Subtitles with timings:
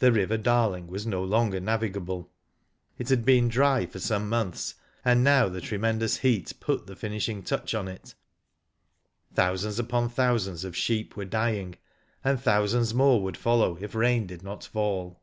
[0.00, 2.24] The River Darling was no longer navigable.
[2.24, 3.00] Digitized byGoogk THE BIG DROUGHT.
[3.00, 4.74] 183 It had been dry for some months,
[5.06, 8.14] and now the tremendous heat put the finishing touch on it
[9.32, 11.76] Thousands upon thousands of sheep were dying,
[12.22, 15.18] and thousands more would follow if rain did not fall.